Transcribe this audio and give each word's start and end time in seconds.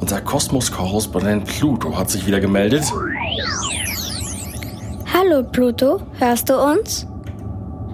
Unser 0.00 0.20
Kosmos-Korrespondent 0.20 1.46
Pluto 1.46 1.96
hat 1.96 2.10
sich 2.10 2.26
wieder 2.26 2.40
gemeldet. 2.40 2.84
Hallo 5.12 5.42
Pluto, 5.42 6.00
hörst 6.18 6.48
du 6.50 6.54
uns? 6.54 7.06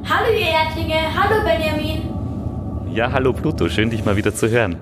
Hallo 0.05 0.27
ihr 0.33 0.49
Erdlinge, 0.49 1.01
hallo 1.15 1.43
Benjamin. 1.45 2.03
Ja, 2.93 3.11
hallo 3.11 3.33
Pluto, 3.33 3.69
schön 3.69 3.89
dich 3.89 4.05
mal 4.05 4.17
wieder 4.17 4.35
zu 4.35 4.51
hören. 4.51 4.77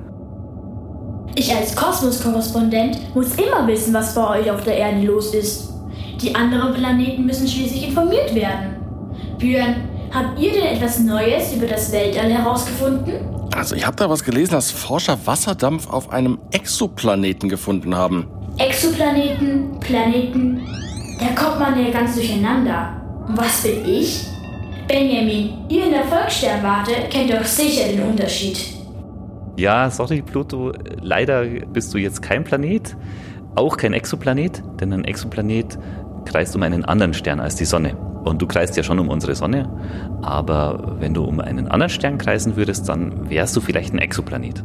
Ich 1.36 1.54
als 1.54 1.76
Kosmos-Korrespondent 1.76 3.14
muss 3.14 3.34
immer 3.34 3.66
wissen, 3.66 3.94
was 3.94 4.14
bei 4.14 4.40
euch 4.40 4.50
auf 4.50 4.64
der 4.64 4.76
Erde 4.78 5.02
los 5.06 5.34
ist. 5.34 5.72
Die 6.20 6.34
anderen 6.34 6.74
Planeten 6.74 7.24
müssen 7.26 7.46
schließlich 7.46 7.88
informiert 7.88 8.34
werden. 8.34 8.76
Björn, 9.38 9.76
habt 10.12 10.38
ihr 10.40 10.52
denn 10.52 10.76
etwas 10.76 10.98
Neues 10.98 11.52
über 11.54 11.66
das 11.66 11.92
Weltall 11.92 12.30
herausgefunden? 12.30 13.14
Also 13.52 13.74
ich 13.74 13.86
habe 13.86 13.96
da 13.96 14.08
was 14.08 14.24
gelesen, 14.24 14.52
dass 14.52 14.70
Forscher 14.70 15.18
Wasserdampf 15.26 15.88
auf 15.90 16.10
einem 16.10 16.38
Exoplaneten 16.52 17.48
gefunden 17.48 17.94
haben. 17.94 18.28
Exoplaneten, 18.58 19.78
Planeten, 19.80 20.66
da 21.18 21.26
kommt 21.40 21.60
man 21.60 21.84
ja 21.84 21.90
ganz 21.90 22.14
durcheinander. 22.14 23.00
Und 23.26 23.36
was 23.36 23.62
bin 23.62 23.84
ich? 23.84 24.26
Benjamin, 24.86 25.66
ihr 25.68 25.84
in 25.84 25.92
der 25.92 26.04
Volkssternwarte 26.04 26.92
kennt 27.10 27.32
doch 27.32 27.44
sicher 27.44 27.88
den 27.88 28.02
Unterschied. 28.02 28.58
Ja, 29.56 29.90
sorry 29.90 30.22
Pluto, 30.22 30.72
leider 31.00 31.44
bist 31.44 31.92
du 31.92 31.98
jetzt 31.98 32.22
kein 32.22 32.44
Planet, 32.44 32.96
auch 33.56 33.76
kein 33.76 33.92
Exoplanet, 33.92 34.62
denn 34.80 34.92
ein 34.92 35.04
Exoplanet 35.04 35.78
kreist 36.24 36.56
um 36.56 36.62
einen 36.62 36.84
anderen 36.84 37.14
Stern 37.14 37.40
als 37.40 37.56
die 37.56 37.66
Sonne. 37.66 37.96
Und 38.24 38.42
du 38.42 38.46
kreist 38.46 38.76
ja 38.76 38.82
schon 38.82 38.98
um 38.98 39.08
unsere 39.08 39.34
Sonne, 39.34 39.68
aber 40.22 40.96
wenn 40.98 41.14
du 41.14 41.24
um 41.24 41.40
einen 41.40 41.68
anderen 41.68 41.90
Stern 41.90 42.18
kreisen 42.18 42.56
würdest, 42.56 42.88
dann 42.88 43.30
wärst 43.30 43.56
du 43.56 43.60
vielleicht 43.60 43.92
ein 43.94 43.98
Exoplanet. 43.98 44.62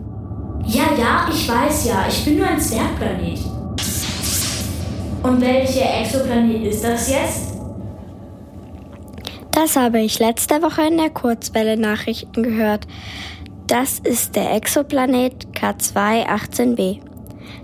Ja, 0.66 0.84
ja, 0.98 1.28
ich 1.31 1.48
weiß 1.48 1.86
ja, 1.88 2.05
ich 2.08 2.26
bin 2.26 2.38
nur 2.38 2.48
ein 2.48 2.59
Zwergplanet. 2.59 3.40
Und 5.23 5.41
welcher 5.41 6.02
Exoplanet 6.02 6.64
ist 6.66 6.84
das 6.84 7.09
jetzt? 7.09 7.56
Das 9.52 9.75
habe 9.78 10.02
ich 10.02 10.19
letzte 10.19 10.62
Woche 10.62 10.81
in 10.81 10.97
der 10.97 11.09
Kurzwelle 11.09 11.78
Nachrichten 11.78 12.44
gehört. 12.44 12.86
Das 13.67 14.00
ist 14.00 14.36
der 14.36 14.53
Exoplanet 14.53 15.47
K218b. 15.53 17.00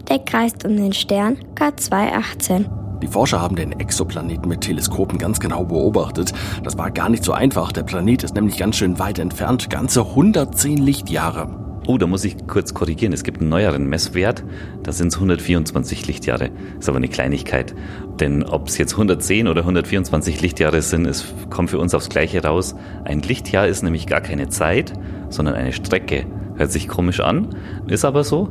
Der 0.10 0.20
kreist 0.20 0.66
um 0.66 0.76
den 0.76 0.94
Stern 0.94 1.38
K218. 1.56 2.81
Die 3.02 3.08
Forscher 3.08 3.42
haben 3.42 3.56
den 3.56 3.80
Exoplaneten 3.80 4.48
mit 4.48 4.62
Teleskopen 4.62 5.18
ganz 5.18 5.40
genau 5.40 5.64
beobachtet. 5.64 6.34
Das 6.64 6.78
war 6.78 6.92
gar 6.92 7.10
nicht 7.10 7.24
so 7.24 7.32
einfach. 7.34 7.72
Der 7.72 7.84
Planet 7.84 8.24
ist 8.24 8.36
nämlich 8.36 8.58
ganz 8.58 8.76
schön 8.76 9.00
weit 9.00 9.18
entfernt, 9.18 9.70
ganze 9.70 10.02
110 10.02 10.78
Lichtjahre. 10.78 11.62
Oh, 11.88 11.98
da 11.98 12.06
muss 12.06 12.24
ich 12.24 12.46
kurz 12.46 12.76
korrigieren. 12.76 13.12
Es 13.12 13.24
gibt 13.24 13.42
einen 13.42 13.50
neueren 13.50 13.88
Messwert. 13.88 14.44
Da 14.84 14.92
sind 14.92 15.08
es 15.08 15.16
124 15.16 16.06
Lichtjahre. 16.06 16.52
Ist 16.80 16.88
aber 16.88 16.98
eine 16.98 17.08
Kleinigkeit. 17.08 17.74
Denn 18.20 18.44
ob 18.44 18.68
es 18.68 18.78
jetzt 18.78 18.94
110 18.94 19.48
oder 19.48 19.62
124 19.62 20.42
Lichtjahre 20.42 20.84
sind, 20.84 21.08
es 21.08 21.26
kommt 21.50 21.72
für 21.72 21.80
uns 21.80 21.96
aufs 21.96 22.10
Gleiche 22.10 22.44
raus. 22.44 22.76
Ein 23.04 23.22
Lichtjahr 23.22 23.68
ist 23.68 23.82
nämlich 23.82 24.06
gar 24.06 24.22
keine 24.22 24.50
Zeit, 24.50 24.94
sondern 25.30 25.56
eine 25.56 25.74
Strecke. 25.74 26.28
Hört 26.56 26.72
sich 26.72 26.88
komisch 26.88 27.20
an, 27.20 27.56
ist 27.88 28.06
aber 28.06 28.24
so. 28.24 28.50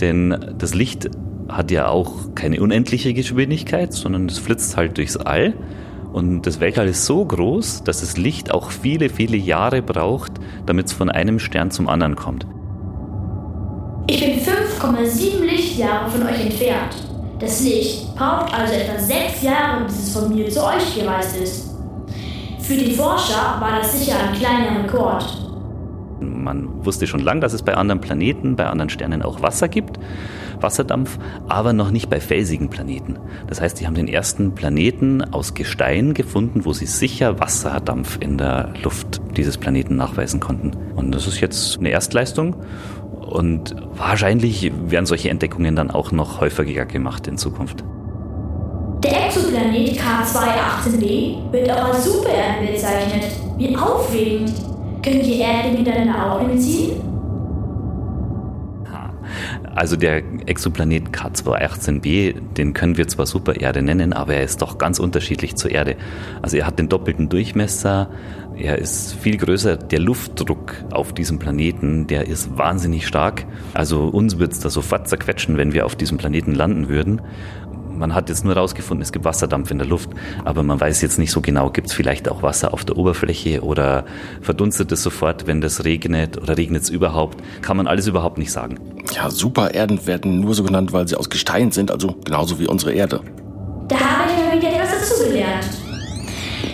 Denn 0.00 0.54
das 0.58 0.74
Licht 0.74 1.08
hat 1.48 1.70
ja 1.70 1.88
auch 1.88 2.34
keine 2.34 2.60
unendliche 2.60 3.14
Geschwindigkeit, 3.14 3.92
sondern 3.92 4.26
es 4.26 4.38
flitzt 4.38 4.76
halt 4.76 4.98
durchs 4.98 5.16
All. 5.16 5.54
Und 6.12 6.42
das 6.42 6.60
Weltall 6.60 6.88
ist 6.88 7.04
so 7.04 7.24
groß, 7.24 7.84
dass 7.84 8.00
das 8.00 8.16
Licht 8.16 8.50
auch 8.50 8.70
viele, 8.70 9.10
viele 9.10 9.36
Jahre 9.36 9.82
braucht, 9.82 10.32
damit 10.64 10.86
es 10.86 10.92
von 10.92 11.10
einem 11.10 11.38
Stern 11.38 11.70
zum 11.70 11.88
anderen 11.88 12.16
kommt. 12.16 12.46
Ich 14.08 14.20
bin 14.20 14.38
5,7 14.38 15.44
Lichtjahre 15.44 16.08
von 16.10 16.22
euch 16.22 16.40
entfernt. 16.40 16.96
Das 17.38 17.62
Licht 17.62 18.14
braucht 18.14 18.54
also 18.54 18.72
etwa 18.72 18.98
sechs 18.98 19.42
Jahre, 19.42 19.84
bis 19.84 19.98
es 19.98 20.12
von 20.12 20.34
mir 20.34 20.48
zu 20.48 20.64
euch 20.64 20.94
gereist 20.98 21.36
ist. 21.36 21.70
Für 22.60 22.74
die 22.76 22.92
Forscher 22.92 23.60
war 23.60 23.78
das 23.78 23.98
sicher 23.98 24.16
ein 24.18 24.34
kleiner 24.34 24.82
Rekord. 24.82 25.24
Man 26.20 26.84
wusste 26.84 27.06
schon 27.06 27.20
lange, 27.20 27.40
dass 27.40 27.52
es 27.52 27.62
bei 27.62 27.74
anderen 27.74 28.00
Planeten, 28.00 28.56
bei 28.56 28.66
anderen 28.66 28.88
Sternen 28.88 29.22
auch 29.22 29.42
Wasser 29.42 29.68
gibt, 29.68 29.98
Wasserdampf, 30.62 31.18
aber 31.48 31.72
noch 31.72 31.90
nicht 31.90 32.08
bei 32.08 32.20
felsigen 32.20 32.68
Planeten. 32.68 33.18
Das 33.46 33.60
heißt, 33.60 33.80
die 33.80 33.86
haben 33.86 33.94
den 33.94 34.08
ersten 34.08 34.54
Planeten 34.54 35.22
aus 35.22 35.54
Gestein 35.54 36.14
gefunden, 36.14 36.64
wo 36.64 36.72
sie 36.72 36.86
sicher 36.86 37.40
Wasserdampf 37.40 38.18
in 38.20 38.38
der 38.38 38.72
Luft 38.82 39.20
dieses 39.36 39.58
Planeten 39.58 39.96
nachweisen 39.96 40.40
konnten. 40.40 40.72
Und 40.94 41.14
das 41.14 41.26
ist 41.26 41.40
jetzt 41.40 41.78
eine 41.78 41.90
Erstleistung 41.90 42.56
und 43.20 43.74
wahrscheinlich 43.94 44.72
werden 44.86 45.06
solche 45.06 45.30
Entdeckungen 45.30 45.76
dann 45.76 45.90
auch 45.90 46.12
noch 46.12 46.40
häufiger 46.40 46.86
gemacht 46.86 47.26
in 47.26 47.36
Zukunft. 47.36 47.84
Der 49.02 49.26
Exoplanet 49.26 49.98
K218b 49.98 51.52
wird 51.52 51.70
auch 51.70 51.92
als 51.92 52.04
Supererde 52.04 52.72
bezeichnet. 52.72 53.24
Wie 53.58 53.76
aufregend! 53.76 54.52
Können 55.02 55.22
die 55.22 55.38
Erde 55.38 55.76
miteinander 55.76 56.32
auch 56.32 56.40
entziehen? 56.40 57.00
Also 59.76 59.96
der 59.96 60.22
Exoplanet 60.46 61.10
K218b, 61.10 62.54
den 62.54 62.72
können 62.72 62.96
wir 62.96 63.08
zwar 63.08 63.26
Supererde 63.26 63.82
nennen, 63.82 64.14
aber 64.14 64.34
er 64.34 64.42
ist 64.42 64.62
doch 64.62 64.78
ganz 64.78 64.98
unterschiedlich 64.98 65.54
zur 65.56 65.70
Erde. 65.70 65.96
Also 66.40 66.56
er 66.56 66.66
hat 66.66 66.78
den 66.78 66.88
doppelten 66.88 67.28
Durchmesser, 67.28 68.08
er 68.56 68.78
ist 68.78 69.14
viel 69.14 69.36
größer. 69.36 69.76
Der 69.76 69.98
Luftdruck 69.98 70.76
auf 70.90 71.12
diesem 71.12 71.38
Planeten, 71.38 72.06
der 72.06 72.26
ist 72.26 72.56
wahnsinnig 72.56 73.06
stark. 73.06 73.44
Also 73.74 74.04
uns 74.04 74.38
wird 74.38 74.52
es 74.52 74.60
da 74.60 74.70
sofort 74.70 75.08
zerquetschen, 75.08 75.58
wenn 75.58 75.74
wir 75.74 75.84
auf 75.84 75.94
diesem 75.94 76.16
Planeten 76.16 76.54
landen 76.54 76.88
würden. 76.88 77.20
Man 77.96 78.14
hat 78.14 78.28
jetzt 78.28 78.44
nur 78.44 78.54
herausgefunden, 78.54 79.02
es 79.02 79.12
gibt 79.12 79.24
Wasserdampf 79.24 79.70
in 79.70 79.78
der 79.78 79.86
Luft, 79.86 80.10
aber 80.44 80.62
man 80.62 80.78
weiß 80.80 81.00
jetzt 81.00 81.18
nicht 81.18 81.30
so 81.30 81.40
genau, 81.40 81.70
gibt 81.70 81.88
es 81.88 81.92
vielleicht 81.94 82.28
auch 82.28 82.42
Wasser 82.42 82.74
auf 82.74 82.84
der 82.84 82.98
Oberfläche 82.98 83.62
oder 83.62 84.04
verdunstet 84.42 84.92
es 84.92 85.02
sofort, 85.02 85.46
wenn 85.46 85.60
das 85.60 85.84
regnet 85.84 86.36
oder 86.36 86.56
regnet 86.56 86.82
es 86.82 86.90
überhaupt? 86.90 87.42
Kann 87.62 87.76
man 87.76 87.86
alles 87.86 88.06
überhaupt 88.06 88.38
nicht 88.38 88.52
sagen. 88.52 88.78
Ja, 89.14 89.30
Supererden 89.30 90.06
werden 90.06 90.40
nur 90.40 90.54
so 90.54 90.62
genannt, 90.62 90.92
weil 90.92 91.08
sie 91.08 91.16
aus 91.16 91.30
Gestein 91.30 91.72
sind, 91.72 91.90
also 91.90 92.16
genauso 92.24 92.58
wie 92.58 92.66
unsere 92.66 92.92
Erde. 92.92 93.20
Da 93.88 93.98
habe 93.98 94.30
ich 94.30 94.44
mal 94.44 94.58
wieder 94.58 94.74
etwas 94.74 95.08
dazugelernt. 95.08 95.66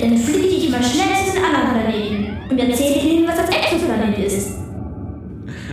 Dann 0.00 0.16
fliege 0.16 0.46
ich 0.48 0.68
immer 0.68 0.82
schnell 0.82 1.26
zu 1.26 1.34
den 1.34 1.44
anderen 1.44 1.84
Planeten 1.84 2.50
und 2.50 2.58
erzähle 2.58 3.00
ihnen, 3.00 3.28
was 3.28 3.36
das 3.36 3.48
Exoplanet 3.50 4.18
ist. 4.18 4.58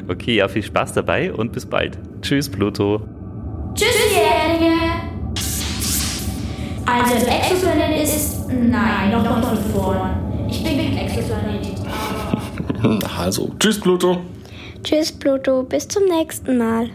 Okay, 0.08 0.36
ja, 0.36 0.48
viel 0.48 0.64
Spaß 0.64 0.94
dabei 0.94 1.34
und 1.34 1.54
bis 1.54 1.66
bald. 1.66 1.98
Tschüss, 2.22 2.50
Pluto. 2.50 3.02
Also, 6.92 7.14
das 7.14 7.24
Exoplanet 7.24 8.04
ist. 8.04 8.48
Nein, 8.50 9.12
noch 9.12 9.24
noch 9.24 9.48
von 9.48 9.58
vorn. 9.74 10.48
Ich 10.50 10.64
bin 10.64 10.78
kein 10.78 10.98
Exoplanet. 10.98 11.68
Also, 13.18 13.52
tschüss 13.60 13.80
Pluto. 13.80 14.22
Tschüss 14.84 15.12
Pluto, 15.12 15.64
bis 15.64 15.88
zum 15.88 16.06
nächsten 16.06 16.58
Mal. 16.58 16.90